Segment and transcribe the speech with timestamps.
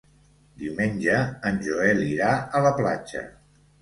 [0.61, 1.19] Diumenge
[1.49, 3.23] en Joel irà a la platja.